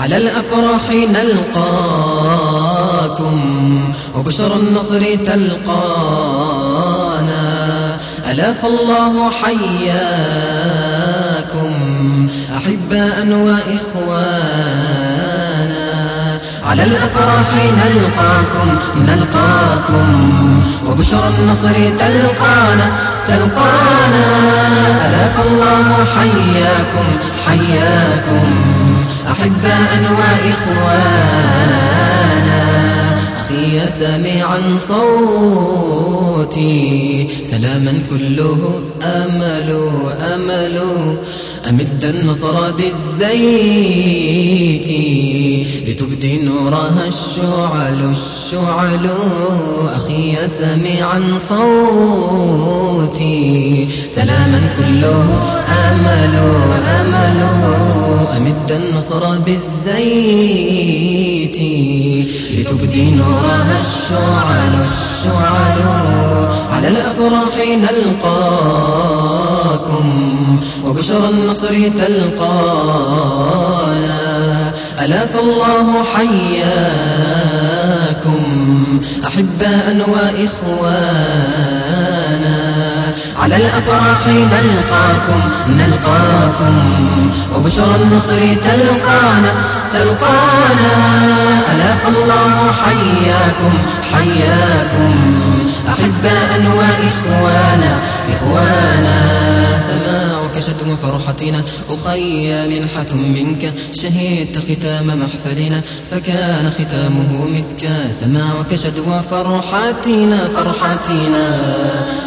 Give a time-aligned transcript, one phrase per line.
[0.00, 1.84] على الأفراح نلقاكم
[4.14, 6.66] وبشر النصر تلقانا.
[8.30, 9.96] ألاف الله حياكم
[12.56, 14.76] أحباء وإخوانا.
[16.66, 20.08] على الأفراح نلقاكم نلقاكم
[20.86, 22.86] وبشر النصر تلقانا
[23.28, 24.26] تلقانا.
[25.08, 26.35] ألاف الله حياكم
[34.88, 36.76] صوتي.
[37.50, 39.90] سلاما كله أمل
[40.34, 40.80] أمل.
[41.68, 43.26] أمد النصر بالزيت.
[45.88, 49.10] لتبدي نورها الشعل الشعل.
[49.96, 52.68] أخي سميعا صوتي.
[54.14, 55.24] سلاما كله
[55.68, 56.34] أمل
[56.88, 57.40] أمل.
[58.36, 61.25] أمد النصر بالزيت.
[67.56, 68.96] الأفراح نلقاكم
[70.84, 73.36] وبشر النصر تلقانا.
[75.04, 77.22] ألاف الله حياكم
[79.26, 81.36] أحباء وإخوانا
[83.42, 86.76] على الأفراح نلقاكم نلقاكم
[87.56, 89.52] وبشر النصر تلقانا.
[89.92, 90.94] تلقانا.
[91.72, 93.74] ألاف الله حياكم
[94.12, 95.14] حياكم
[95.88, 96.45] أحباء
[96.88, 99.16] وإخوانا إخوانا.
[99.88, 100.60] سماعك
[101.02, 103.72] فرحتنا أخي منحة منك.
[103.92, 108.12] شهدت ختام محفلنا فكان ختامه مسكا.
[108.20, 111.46] سماعك شدوى فرحتنا فرحتنا.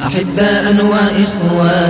[0.08, 1.86] أحباء وإخوانا.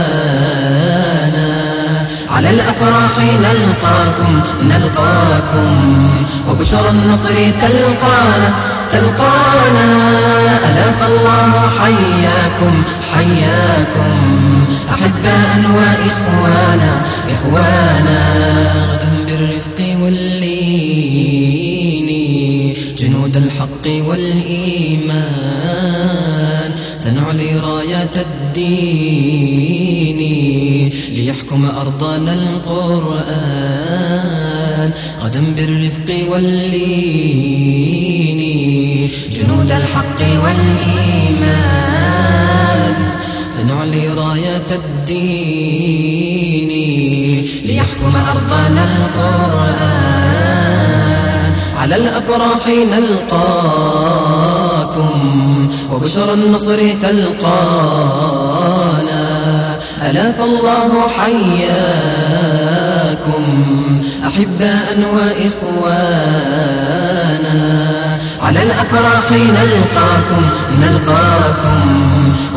[2.30, 6.10] على الأفراح نلقاكم نلقاكم
[6.50, 8.54] وبشر النصر تلقانا.
[8.92, 9.85] تلقانا.
[27.64, 30.20] راية الدين
[31.12, 33.26] ليحكم أرضنا القرآن
[35.24, 36.80] غدا بالرفق واللين
[39.32, 41.66] جنود الحق والإيمان
[43.46, 46.70] سنعلي راية الدين
[47.66, 50.06] ليحكم أرضنا القرآن
[51.78, 54.15] على الأفراح نلقاكم
[55.92, 58.36] وبشر النصر تلقانا.
[60.10, 61.64] ألاف الله حياكم
[64.28, 66.66] أحباء وإخوانا.
[68.42, 70.44] على الأفراح نلقاكم
[70.82, 71.82] نلقاكم.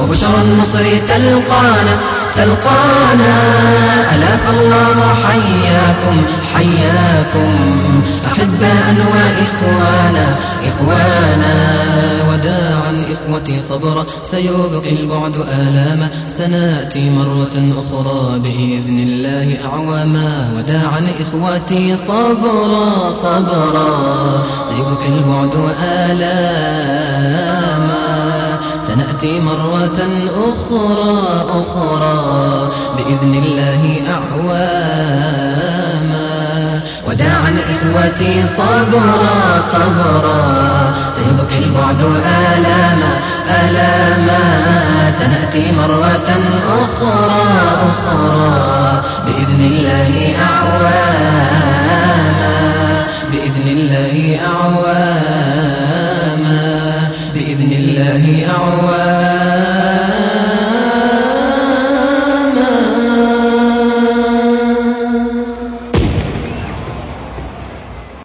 [0.03, 1.97] وبشر النصر تلقانا
[2.37, 3.37] تلقانا.
[4.15, 6.17] ألاف الله حياكم
[6.55, 7.68] حياكم.
[13.69, 20.51] صبرا سيبقي البعد آلاما سنأتي مرة أخرى بإذن الله أعواما.
[20.57, 24.43] وداعا إخوتي صبرا صبرا.
[24.69, 26.59] سيبقي البعد آلاما.
[28.87, 30.01] سنأتي مرة
[30.35, 32.69] أخرى أخرى.
[32.97, 33.83] بإذن الله